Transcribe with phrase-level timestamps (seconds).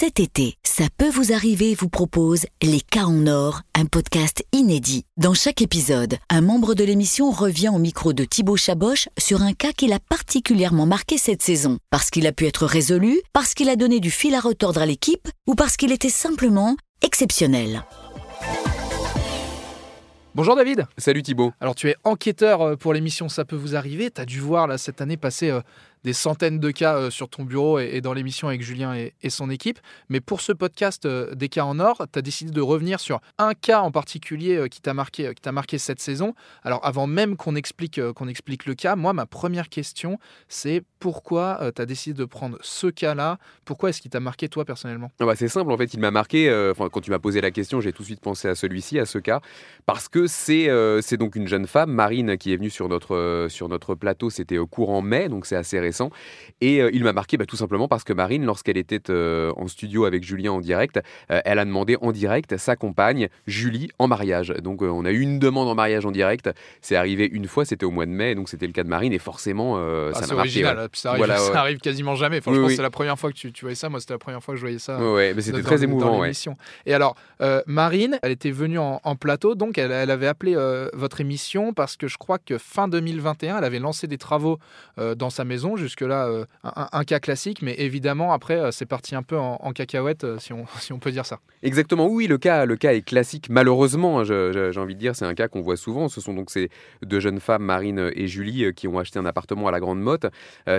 [0.00, 5.04] Cet été, ça peut vous arriver vous propose Les cas en or, un podcast inédit.
[5.18, 9.52] Dans chaque épisode, un membre de l'émission revient au micro de Thibaut Chaboch sur un
[9.52, 13.68] cas qu'il a particulièrement marqué cette saison, parce qu'il a pu être résolu, parce qu'il
[13.68, 17.84] a donné du fil à retordre à l'équipe ou parce qu'il était simplement exceptionnel.
[20.36, 20.86] Bonjour David.
[20.96, 21.52] Salut Thibaut.
[21.60, 24.12] Alors tu es enquêteur euh, pour l'émission Ça peut vous arriver.
[24.12, 25.60] Tu as dû voir là, cette année passer euh,
[26.04, 29.50] des centaines de cas euh, sur ton bureau et, dans l'émission avec Julien et, son
[29.50, 29.78] équipe.
[30.08, 33.20] Mais pour ce podcast euh, des cas en or, tu as décidé de revenir sur
[33.38, 36.34] un cas en particulier euh, qui t'a marqué, qui marqué cette saison.
[36.62, 40.18] Alors avant même qu'on explique, qu'on explique le cas, moi ma première question
[40.48, 43.38] c'est pourquoi tu as décidé de prendre ce cas-là?
[43.64, 45.10] Pourquoi est-ce qu'il t'a marqué toi personnellement?
[45.18, 45.72] Ah bah, C'est simple.
[45.72, 48.20] En fait, il m'a marqué, quand tu m'as posé la question, j'ai tout de suite
[48.20, 49.40] pensé à celui-ci, à ce cas,
[49.86, 50.68] parce que c'est
[51.00, 54.58] c'est donc une jeune femme, Marine, qui est venue sur notre, sur notre plateau, c'était
[54.58, 55.89] au courant mai, donc c'est assez récent
[56.60, 59.66] et euh, il m'a marqué bah, tout simplement parce que Marine, lorsqu'elle était euh, en
[59.68, 64.08] studio avec Julien en direct, euh, elle a demandé en direct sa compagne, Julie, en
[64.08, 64.52] mariage.
[64.62, 66.50] Donc on a eu une demande en mariage en direct.
[66.80, 69.12] C'est arrivé une fois, c'était au mois de mai, donc c'était le cas de Marine.
[69.12, 70.62] Et forcément, ah, ça m'a marqué.
[70.92, 72.38] Ça, arrive, ça arrive, quasiment jamais.
[72.38, 73.88] Enfin, je pense que c'est la première fois que tu, voyais ça.
[73.88, 74.98] Moi, c'était la première fois que je voyais ça.
[75.00, 76.22] Ouais, mais c'était très émouvant.
[76.86, 77.16] Et alors,
[77.66, 80.54] Marine, elle était venue en, plateau, donc elle, avait appelé
[80.92, 84.58] votre émission parce que je crois que fin 2021, elle avait lancé des travaux
[85.16, 89.22] dans sa maison Jusque-là, euh, un, cas classique, mais évidemment, après, euh, c'est parti un
[89.22, 91.40] peu en, cacahuète, euh, si on, si on peut dire ça.
[91.62, 95.24] Exactement, oui, le cas, le cas est classique, malheureusement, hein, j'ai envie de dire, c'est
[95.24, 96.08] un cas qu'on voit souvent.
[96.08, 96.70] Ce sont donc ces
[97.02, 100.26] deux jeunes femmes, Marine et Julie, qui ont acheté un appartement à la Grande Motte.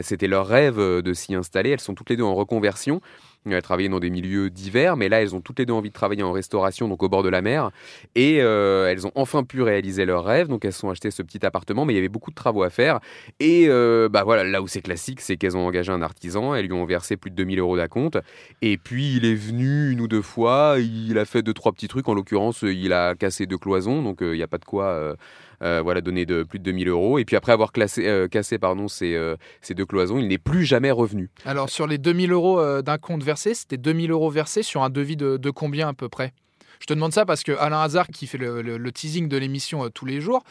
[0.01, 1.71] C'était leur rêve de s'y installer.
[1.71, 3.01] Elles sont toutes les deux en reconversion.
[3.49, 5.93] Elles travaillaient dans des milieux divers, mais là, elles ont toutes les deux envie de
[5.93, 7.71] travailler en restauration, donc au bord de la mer.
[8.13, 10.47] Et euh, elles ont enfin pu réaliser leur rêve.
[10.47, 12.69] Donc, elles sont achetées ce petit appartement, mais il y avait beaucoup de travaux à
[12.69, 12.99] faire.
[13.39, 16.53] Et euh, bah voilà, là où c'est classique, c'est qu'elles ont engagé un artisan.
[16.53, 18.19] Elles lui ont versé plus de 2000 euros d'acompte.
[18.61, 20.75] Et puis, il est venu une ou deux fois.
[20.77, 22.07] Il a fait deux, trois petits trucs.
[22.09, 24.03] En l'occurrence, il a cassé deux cloisons.
[24.03, 25.15] Donc, euh, il n'y a pas de quoi
[25.61, 27.19] voilà, donné de plus de 2000 euros.
[27.19, 30.37] Et puis après avoir classé, euh, cassé pardon, ces, euh, ces, deux cloisons, il n'est
[30.37, 31.29] plus jamais revenu.
[31.45, 35.15] Alors sur les 2000 euros d'un compte versé, c'était 2000 euros versés sur un devis
[35.15, 36.33] de, de combien à peu près?
[36.81, 40.05] Je te demande ça parce que Alain Hazard, qui fait le, teasing de l'émission tous
[40.05, 40.43] les jours,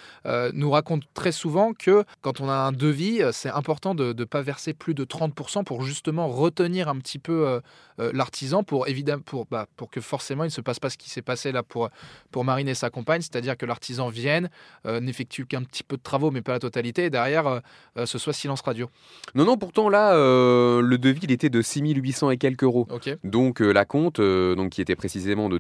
[0.53, 4.41] nous raconte très souvent que quand on a un devis, c'est important de ne pas
[4.41, 7.61] verser plus de 30% pour justement retenir un petit peu
[8.01, 10.97] euh, l'artisan pour évidemment pour, bah, pour que forcément il ne se passe pas ce
[10.97, 11.91] qui s'est passé là pour,
[12.31, 14.49] pour Marine et sa compagne, c'est-à-dire que l'artisan vienne,
[14.87, 18.19] euh, n'effectue qu'un petit peu de travaux mais pas la totalité et derrière euh, ce
[18.19, 18.89] soit silence radio.
[19.35, 22.87] Non, non, pourtant là, le devis il était de 6800 et quelques euros.
[23.25, 25.59] Donc la compte, donc, qui était précisément de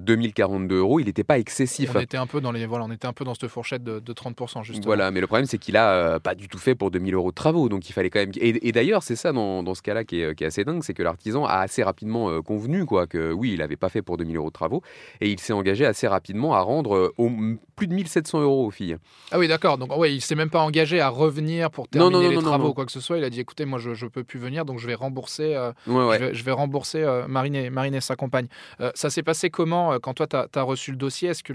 [0.68, 1.90] 2042 euros, il n'était pas excessif.
[1.94, 4.00] On était un peu dans les, voilà, on était un peu dans cette fourchette de,
[4.00, 4.84] 30% justement.
[4.84, 7.34] Voilà, mais le problème c'est qu'il a pas du tout fait pour 2000 euros de
[7.34, 8.32] travaux, donc il fallait quand même.
[8.36, 10.94] Et, d'ailleurs, c'est ça dans, dans ce cas-là qui est, qui est assez dingue, c'est
[10.94, 14.16] que l'artisan a assez rapidement euh, convenu quoi, que oui, il n'avait pas fait pour
[14.16, 14.82] 2000 euros de travaux.
[15.20, 17.30] Et il s'est engagé assez rapidement à rendre euh, au,
[17.76, 18.96] plus de 1700 euros aux filles.
[19.30, 19.78] Ah oui, d'accord.
[19.78, 22.86] Donc ouais, il s'est même pas engagé à revenir pour terminer les travaux ou quoi
[22.86, 23.18] que ce soit.
[23.18, 25.72] Il a dit écoutez, moi je ne peux plus venir, donc je vais rembourser, euh,
[25.86, 28.48] Je, vais, rembourser Marine, et, Marine et sa compagne.
[28.94, 31.52] ça s'est passé comment quand toi tu as, reçu le dossier Est-ce que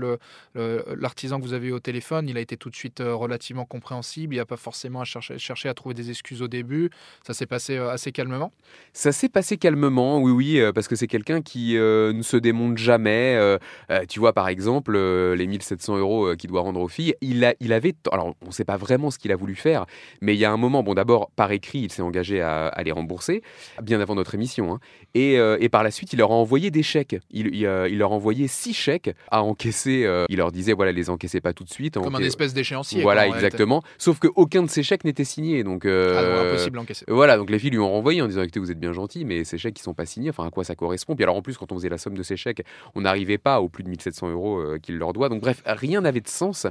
[0.55, 4.33] l'artisan que vous avez eu au téléphone, il a été tout de suite relativement compréhensible
[4.33, 6.89] Il n'y a pas forcément à chercher, chercher à trouver des excuses au début
[7.25, 8.51] Ça s'est passé assez calmement?
[8.93, 12.77] Ça s'est passé calmement, oui, oui, parce que c'est quelqu'un qui euh, ne se démonte
[12.77, 13.35] jamais.
[13.35, 13.57] Euh,
[13.89, 17.53] euh, tu vois, par exemple, les 1700 euros qu'il doit rendre aux filles, il, a,
[17.59, 17.93] il avait.
[18.11, 19.85] Alors, on ne sait pas vraiment ce qu'il a voulu faire,
[20.21, 22.91] mais il y a un moment, bon, d'abord, par écrit, il s'est engagé à, les
[22.91, 23.41] rembourser,
[23.81, 24.73] bien avant notre émission.
[24.73, 24.79] Hein.
[25.13, 27.17] et, et, par la suite, il leur a envoyé des chèques.
[27.31, 30.07] Il, il, leur a envoyé six chèques à encaisser.
[30.29, 31.95] il leur disait, voilà, les encaissez pas tout de suite.
[31.95, 33.01] Comme un espèce d'échéancier.
[33.01, 33.83] Voilà, exactement.
[33.97, 35.63] Sauf qu'aucun de ces chèques n'était signé.
[35.63, 37.05] Donc, ah, impossible à encaisser.
[37.07, 39.43] Voilà, donc les filles lui ont renvoyé en disant, écoutez, vous êtes bien gentil, mais
[39.43, 40.29] ces chèques, ils sont pas signés.
[40.29, 41.15] Enfin, à quoi ça correspond?
[41.15, 42.63] Puis alors en plus, quand on faisait la somme de ces chèques,
[42.93, 45.29] on n'arrivait pas aux plus de 1700 euros euh, qu'il leur doit.
[45.29, 46.67] Donc bref, rien n'avait de sens.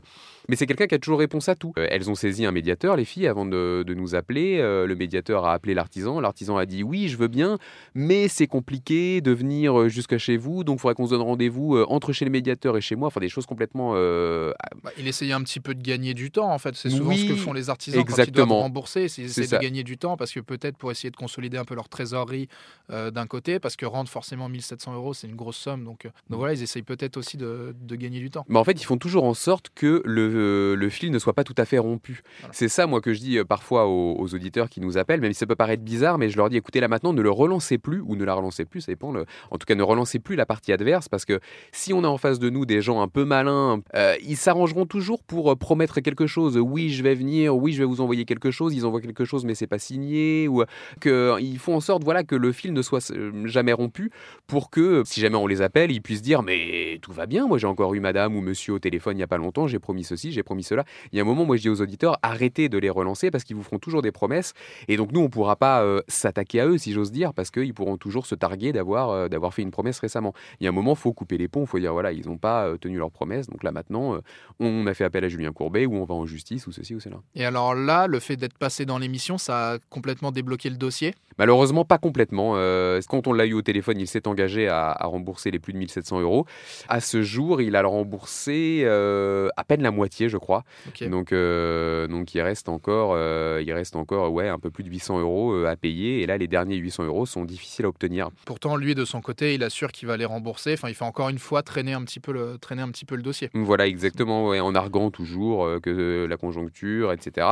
[0.48, 1.72] Mais c'est quelqu'un qui a toujours réponse à tout.
[1.78, 4.58] Euh, elles ont saisi un médiateur, les filles, avant de, nous appeler.
[4.58, 6.20] Euh, le médiateur a appelé l'artisan.
[6.20, 7.58] L'artisan a dit oui, je veux bien,
[7.94, 10.64] mais c'est compliqué de venir jusqu'à chez vous.
[10.64, 13.08] Donc il faudrait qu'on se donne rendez-vous entre chez le médiateur et chez moi.
[13.08, 13.92] Enfin, des choses complètement.
[13.94, 16.74] Bah, il essayait un petit peu de gagner du temps, en fait.
[16.74, 18.24] C'est souvent ce que font les artisans exactement.
[18.24, 19.08] quand ils doivent rembourser.
[19.08, 21.88] C'est de gagner du temps parce que peut-être pour essayer de consolider un peu leur
[21.88, 22.48] trésorerie
[22.88, 25.84] d'un côté, parce que rendre forcément 1700 euros, c'est une grosse somme.
[25.84, 28.44] Donc, euh, donc voilà, ils essayent peut-être aussi de, gagner du temps.
[28.48, 31.44] Mais en fait, ils font toujours en sorte que le, le fil ne soit pas
[31.44, 32.22] tout à fait rompu.
[32.52, 35.38] C'est ça, moi, que je dis euh, parfois aux, auditeurs qui nous appellent, même si
[35.38, 38.00] ça peut paraître bizarre, mais je leur dis écoutez, là maintenant, ne le relancez plus,
[38.00, 39.12] ou ne la relancez plus, ça dépend.
[39.12, 39.26] Le...
[39.50, 41.40] En tout cas, ne relancez plus la partie adverse, parce que
[41.72, 44.86] si on a en face de nous des gens un peu malins, euh, ils s'arrangeront
[44.86, 46.56] toujours pour euh, promettre quelque chose.
[46.56, 48.74] Oui, je vais venir, oui, je vais vous envoyer quelque chose.
[48.74, 50.48] Ils envoient quelque chose, mais c'est pas signé.
[50.48, 50.64] Ou
[51.00, 53.12] que ils font en sorte, voilà, que le fil ne soit
[53.44, 54.10] jamais rompu
[54.46, 57.46] pour que, si jamais on les appelle, ils puissent dire mais tout va bien.
[57.46, 59.66] Moi, j'ai encore eu Madame ou Monsieur au téléphone il y a pas longtemps.
[59.66, 60.84] J'ai promis ceci, j'ai promis cela.
[61.12, 63.44] Il y a un moment, moi, je dis aux auditeurs arrêtez de les relancer parce
[63.44, 64.54] qu'ils vous feront toujours des promesses.
[64.88, 67.96] Et donc nous, on pourra pas s'attaquer à eux, si j'ose dire, parce qu'ils pourront
[67.96, 70.32] toujours se targuer d'avoir d'avoir fait une promesse récemment.
[70.60, 71.66] Il y a un moment, faut couper les ponts.
[71.74, 73.48] Faut dire voilà, ils n'ont pas euh, tenu leur promesse.
[73.48, 74.20] Donc là maintenant, euh,
[74.60, 77.00] on a fait appel à Julien Courbet ou on va en justice ou ceci ou
[77.00, 77.16] cela.
[77.34, 81.16] Et alors là, le fait d'être passé dans l'émission, ça a complètement débloqué le dossier?
[81.38, 82.52] Malheureusement, pas complètement.
[82.56, 85.78] Euh, quand on l'a eu au téléphone, il s'est engagé à, rembourser les plus de
[85.78, 86.46] 1700 euros?
[86.88, 90.64] À ce jour, il a remboursé à peine la moitié, je crois.
[91.02, 93.16] Donc, donc il reste encore,
[93.60, 96.22] il reste encore ouais, un peu plus de 800 euros à payer.
[96.22, 98.30] Et là, les derniers 800 euros sont difficiles à obtenir.
[98.46, 100.74] Pourtant, lui, de son côté, il assure qu'il va les rembourser.
[100.74, 103.16] Enfin, il fait encore une fois traîner un petit peu le, traîner un petit peu
[103.16, 103.50] le dossier.
[103.54, 107.46] Voilà, exactement, en arguant toujours euh, que la conjoncture, etc.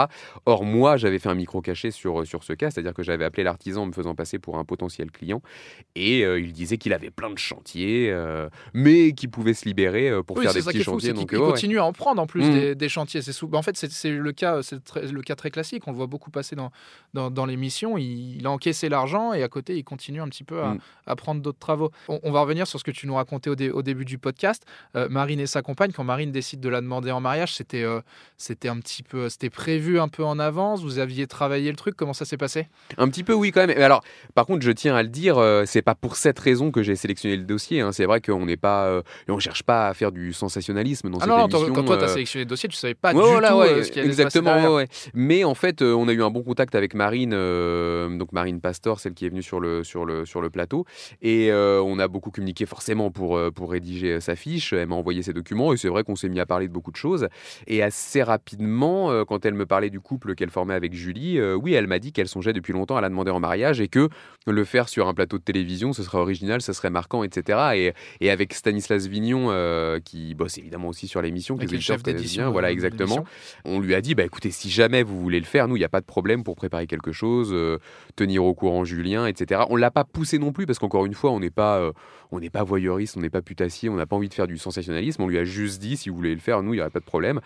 [0.46, 3.42] Or, moi, j'avais fait un micro caché sur, sur ce cas, c'est-à-dire que j'avais appelé
[3.42, 5.42] l'artisan en me faisant passer pour un potentiel client,
[5.94, 10.10] et euh, il disait qu'il avait plein de chantiers, euh, mais qu'il pouvait se libérer
[10.26, 11.12] pour faire des petits chantiers.
[11.12, 12.74] donc, il continue à en prendre en plus mmh.
[12.74, 13.22] des, chantiers.
[13.22, 15.86] C'est bah, En fait, c'est le cas, c'est le cas très classique.
[15.86, 16.70] On le voit beaucoup passer dans,
[17.14, 17.98] dans, dans l'émission.
[17.98, 21.16] Il, a encaissé l'argent et à côté, il continue un petit peu à, mmh.
[21.16, 21.90] prendre d'autres travaux.
[22.08, 24.64] On, va revenir sur ce que tu nous racontais au, au début du podcast.
[24.94, 28.00] Marine et sa compagne, quand Marine décide de la demander en mariage, c'était euh,
[28.36, 30.82] c'était un petit peu, c'était prévu un peu en avance.
[30.82, 31.96] Vous aviez travaillé le truc.
[31.96, 32.68] Comment ça s'est passé?
[32.98, 33.82] Un petit peu, oui, quand même.
[33.82, 34.02] Alors,
[34.34, 36.96] par contre, je tiens à le dire, euh, c'est pas pour cette raison que j'ai
[36.96, 37.80] sélectionné le dossier.
[37.80, 37.92] Hein.
[37.92, 41.20] C'est vrai qu'on n'est pas, euh, on cherche pas à faire du sensationnalisme dans ah
[41.20, 41.72] cette non, émission.
[41.74, 44.08] Quand toi, tu as sélectionné le dossier, tu savais pas du tout ce qui allait
[44.08, 48.32] exactement, se passer Mais en fait, on a eu un bon contact avec Marine, donc
[48.32, 50.84] Marine Pastor, celle qui est venue sur le sur le sur le plateau,
[51.20, 54.72] et on a beaucoup communiqué forcément pour pour rédiger sa fiche.
[54.72, 56.90] Elle m'a envoyé ses documents et c'est vrai qu'on s'est mis à parler de beaucoup
[56.90, 57.28] de choses.
[57.66, 61.54] Et assez rapidement, euh, quand elle me parlait du couple qu'elle formait avec Julie, euh,
[61.54, 64.08] oui, elle m'a dit qu'elle songeait depuis longtemps à la demander en mariage et que
[64.46, 67.58] le faire sur un plateau de télévision, ce serait original, ce serait marquant, etc.
[67.74, 71.78] Et, et avec Stanislas Vignon, euh, qui bosse évidemment aussi sur l'émission, qui est le
[71.78, 73.24] chef d'édition, voilà exactement.
[73.64, 75.84] On lui a dit, bah écoutez, si jamais vous voulez le faire, nous, il n'y
[75.84, 77.54] a pas de problème pour préparer quelque chose,
[78.16, 79.62] tenir au courant Julien, etc.
[79.70, 81.92] On l'a pas poussé non plus parce qu'encore une fois, on n'est pas,
[82.32, 84.58] on n'est pas voyeuriste, on n'est pas putassier, on n'a pas envie de faire du
[84.58, 85.22] sensationnalisme.
[85.22, 87.00] On lui a juste dit, si vous voulez le faire, nous, il n'y aurait pas
[87.00, 87.40] de problème.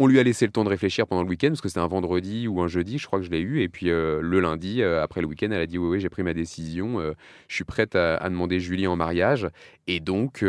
[0.00, 1.88] On lui a laissé le temps de réfléchir pendant le week-end, parce que c'était un
[1.88, 3.62] vendredi ou un jeudi, je crois que je l'ai eu.
[3.62, 6.08] Et puis euh, le lundi, euh, après le week-end, elle a dit Oui, oui, j'ai
[6.08, 7.14] pris ma décision, euh,
[7.48, 9.48] je suis prête à, demander Julie en mariage.
[9.88, 10.44] Et donc,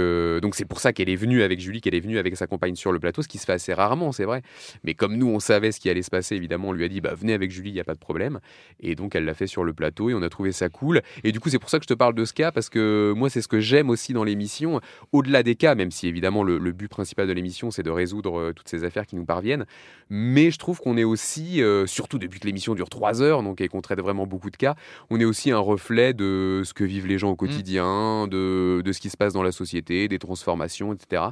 [0.54, 2.92] c'est pour ça qu'elle est venue avec Julie, qu'elle est venue avec sa compagne sur
[2.92, 4.44] le plateau, ce qui se fait assez rarement, c'est vrai.
[4.84, 7.01] Mais comme nous, on savait ce qui allait se passer, évidemment, on lui a dit
[7.01, 8.42] bah, Venez avec Julie, il n'y a pas de problème.
[8.81, 11.01] Et donc, elle l'a fait sur le plateau et on a trouvé ça cool.
[11.24, 13.13] Et du coup, c'est pour ça que je te parle de ce cas, parce que
[13.16, 14.80] moi, c'est ce que j'aime aussi dans l'émission,
[15.12, 18.51] au-delà des cas, même si évidemment le, le but principal de l'émission, c'est de résoudre
[18.51, 19.65] toutes ces affaires qui nous parviennent.
[20.09, 23.62] Mais je trouve qu'on est aussi, euh, surtout depuis que l'émission dure trois heures, donc
[23.62, 24.75] et qu'on traite vraiment beaucoup de cas,
[25.12, 28.30] on est aussi un reflet de ce que vivent les gens au quotidien, mm.
[28.30, 31.25] de, de, ce qui se passe dans la société, des transformations, etc.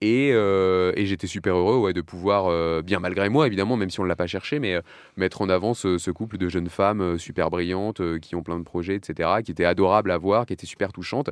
[0.00, 3.90] Et, euh, et j'étais super heureux ouais, de pouvoir, euh, bien malgré moi évidemment, même
[3.90, 4.80] si on ne l'a pas cherché, mais
[5.16, 8.64] mettre en avant ce, ce, couple de jeunes femmes super brillantes, qui ont plein de
[8.64, 11.30] projets, etc., qui étaient adorables à voir, qui étaient super touchantes.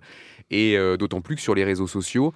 [0.51, 2.33] Et d'autant plus que sur les réseaux sociaux,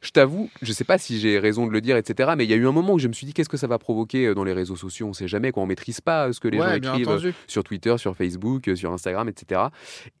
[0.00, 2.30] je t'avoue, je sais pas si j'ai raison de le dire, etc.
[2.36, 3.66] Mais il y a eu un moment où je me suis dit qu'est-ce que ça
[3.66, 5.08] va provoquer euh, dans les réseaux sociaux?
[5.08, 5.62] On sait jamais, quoi.
[5.62, 8.92] On maîtrise pas euh, ce que les gens écrivent euh, sur Twitter, sur Facebook, sur
[8.92, 9.62] Instagram, etc.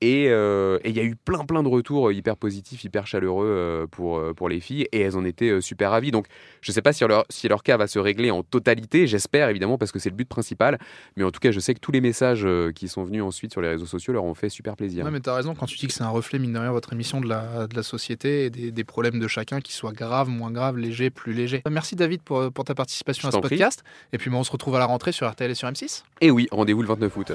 [0.00, 4.48] Et il y a eu plein, plein de retours hyper positifs, hyper chaleureux pour, pour
[4.48, 6.10] les filles, et elles en étaient super ravies.
[6.10, 6.26] Donc,
[6.60, 9.06] je sais pas si leur, si leur cas va se régler en totalité.
[9.06, 10.78] J'espère évidemment parce que c'est le but principal.
[11.16, 13.60] Mais en tout cas, je sais que tous les messages qui sont venus ensuite sur
[13.60, 15.04] les réseaux sociaux leur ont fait super plaisir.
[15.04, 16.72] Ouais, mais tu as raison quand tu dis que c'est un reflet mine de rien
[16.72, 19.92] votre émission de la, de la société et des, des problèmes de chacun qui soient
[19.92, 21.62] graves, moins graves, légers, plus légers.
[21.68, 23.82] Merci David pour, pour ta participation à ce podcast.
[24.12, 26.02] Et puis on se retrouve à la rentrée sur RTL et sur M6.
[26.20, 27.32] Et oui, rendez-vous le 29 août.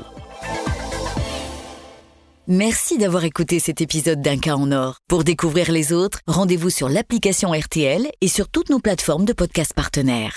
[2.48, 4.98] Merci d'avoir écouté cet épisode d'Un cas en or.
[5.08, 9.74] Pour découvrir les autres, rendez-vous sur l'application RTL et sur toutes nos plateformes de podcast
[9.74, 10.36] partenaires.